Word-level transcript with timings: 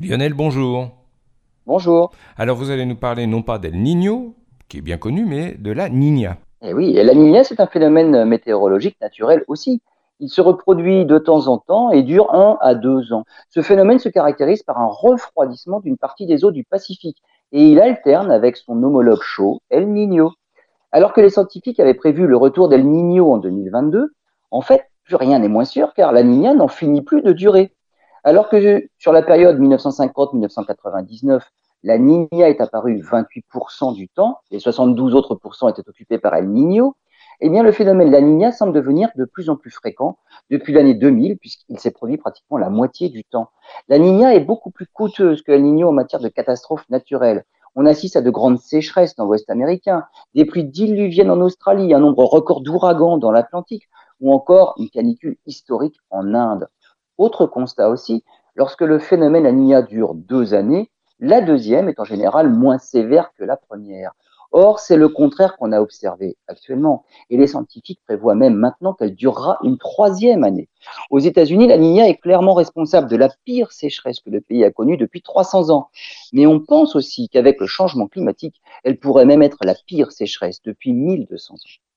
Lionel, 0.00 0.34
bonjour. 0.34 0.90
Bonjour. 1.66 2.12
Alors 2.36 2.56
vous 2.56 2.70
allez 2.70 2.86
nous 2.86 2.96
parler 2.96 3.26
non 3.26 3.42
pas 3.42 3.58
d'El 3.58 3.80
Niño, 3.80 4.34
qui 4.68 4.78
est 4.78 4.82
bien 4.82 4.96
connu, 4.96 5.24
mais 5.24 5.54
de 5.54 5.70
la 5.70 5.88
Niña. 5.88 6.38
Eh 6.62 6.72
oui, 6.72 6.96
et 6.96 7.04
la 7.04 7.14
Niña, 7.14 7.44
c'est 7.44 7.60
un 7.60 7.66
phénomène 7.66 8.24
météorologique 8.24 8.96
naturel 9.00 9.44
aussi. 9.48 9.82
Il 10.18 10.28
se 10.28 10.40
reproduit 10.40 11.04
de 11.04 11.18
temps 11.18 11.48
en 11.48 11.58
temps 11.58 11.90
et 11.90 12.02
dure 12.02 12.32
un 12.34 12.56
à 12.60 12.74
deux 12.74 13.12
ans. 13.12 13.24
Ce 13.50 13.60
phénomène 13.60 13.98
se 13.98 14.08
caractérise 14.08 14.62
par 14.62 14.80
un 14.80 14.86
refroidissement 14.86 15.80
d'une 15.80 15.98
partie 15.98 16.26
des 16.26 16.44
eaux 16.44 16.52
du 16.52 16.64
Pacifique 16.64 17.22
et 17.50 17.62
il 17.62 17.80
alterne 17.80 18.30
avec 18.30 18.56
son 18.56 18.82
homologue 18.82 19.20
chaud, 19.22 19.60
El 19.68 19.88
Niño. 19.92 20.32
Alors 20.90 21.12
que 21.12 21.20
les 21.20 21.30
scientifiques 21.30 21.80
avaient 21.80 21.94
prévu 21.94 22.26
le 22.26 22.36
retour 22.36 22.68
d'El 22.68 22.86
Niño 22.86 23.32
en 23.32 23.38
2022, 23.38 24.14
en 24.50 24.60
fait, 24.60 24.84
plus 25.04 25.16
rien 25.16 25.38
n'est 25.38 25.48
moins 25.48 25.64
sûr 25.64 25.92
car 25.94 26.12
la 26.12 26.22
Niña 26.22 26.54
n'en 26.54 26.68
finit 26.68 27.02
plus 27.02 27.22
de 27.22 27.32
durer. 27.32 27.72
Alors 28.24 28.48
que 28.48 28.86
sur 28.98 29.12
la 29.12 29.22
période 29.22 29.58
1950-1999, 29.60 31.40
la 31.82 31.98
Niña 31.98 32.48
est 32.48 32.60
apparue 32.60 33.00
28% 33.00 33.94
du 33.94 34.08
temps, 34.08 34.38
et 34.52 34.60
72 34.60 35.14
autres 35.14 35.34
pourcents 35.34 35.68
étaient 35.68 35.88
occupés 35.88 36.18
par 36.18 36.34
El 36.34 36.48
Niño, 36.48 36.94
eh 37.40 37.50
bien, 37.50 37.64
le 37.64 37.72
phénomène 37.72 38.06
de 38.06 38.12
la 38.12 38.20
Niña 38.20 38.52
semble 38.52 38.72
devenir 38.72 39.08
de 39.16 39.24
plus 39.24 39.50
en 39.50 39.56
plus 39.56 39.72
fréquent 39.72 40.16
depuis 40.48 40.72
l'année 40.72 40.94
2000, 40.94 41.38
puisqu'il 41.38 41.80
s'est 41.80 41.90
produit 41.90 42.16
pratiquement 42.16 42.56
la 42.56 42.70
moitié 42.70 43.08
du 43.08 43.24
temps. 43.24 43.48
La 43.88 43.98
Niña 43.98 44.32
est 44.32 44.40
beaucoup 44.40 44.70
plus 44.70 44.86
coûteuse 44.86 45.42
que 45.42 45.50
El 45.50 45.64
Niño 45.64 45.88
en 45.88 45.92
matière 45.92 46.20
de 46.20 46.28
catastrophes 46.28 46.88
naturelles. 46.88 47.44
On 47.74 47.86
assiste 47.86 48.14
à 48.14 48.20
de 48.20 48.30
grandes 48.30 48.60
sécheresses 48.60 49.16
dans 49.16 49.24
l'Ouest 49.24 49.50
américain, 49.50 50.04
des 50.36 50.44
pluies 50.44 50.64
diluviennes 50.64 51.30
en 51.32 51.40
Australie, 51.40 51.92
un 51.92 51.98
nombre 51.98 52.24
record 52.24 52.60
d'ouragans 52.60 53.18
dans 53.18 53.32
l'Atlantique, 53.32 53.88
ou 54.20 54.32
encore 54.32 54.74
une 54.78 54.90
canicule 54.90 55.36
historique 55.44 55.98
en 56.10 56.34
Inde. 56.34 56.68
Autre 57.22 57.46
constat 57.46 57.88
aussi, 57.88 58.24
lorsque 58.56 58.80
le 58.80 58.98
phénomène 58.98 59.44
La 59.68 59.82
dure 59.82 60.16
deux 60.16 60.54
années, 60.54 60.90
la 61.20 61.40
deuxième 61.40 61.88
est 61.88 62.00
en 62.00 62.04
général 62.04 62.50
moins 62.50 62.78
sévère 62.78 63.30
que 63.38 63.44
la 63.44 63.56
première. 63.56 64.10
Or, 64.50 64.80
c'est 64.80 64.96
le 64.96 65.08
contraire 65.08 65.56
qu'on 65.56 65.70
a 65.70 65.80
observé 65.80 66.36
actuellement. 66.48 67.04
Et 67.30 67.36
les 67.36 67.46
scientifiques 67.46 68.00
prévoient 68.04 68.34
même 68.34 68.56
maintenant 68.56 68.92
qu'elle 68.92 69.14
durera 69.14 69.58
une 69.62 69.78
troisième 69.78 70.42
année. 70.42 70.68
Aux 71.10 71.20
États-Unis, 71.20 71.68
la 71.68 71.78
Niña 71.78 72.08
est 72.08 72.16
clairement 72.16 72.54
responsable 72.54 73.08
de 73.08 73.14
la 73.14 73.28
pire 73.44 73.70
sécheresse 73.70 74.18
que 74.18 74.30
le 74.30 74.40
pays 74.40 74.64
a 74.64 74.72
connue 74.72 74.96
depuis 74.96 75.22
300 75.22 75.70
ans. 75.70 75.90
Mais 76.32 76.48
on 76.48 76.58
pense 76.58 76.96
aussi 76.96 77.28
qu'avec 77.28 77.60
le 77.60 77.68
changement 77.68 78.08
climatique, 78.08 78.60
elle 78.82 78.98
pourrait 78.98 79.26
même 79.26 79.42
être 79.42 79.58
la 79.64 79.76
pire 79.86 80.10
sécheresse 80.10 80.60
depuis 80.64 80.92
1200 80.92 81.54
ans. 81.54 81.91